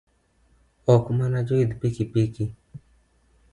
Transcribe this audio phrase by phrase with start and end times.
[0.93, 2.45] Ok mana joidh pikipiki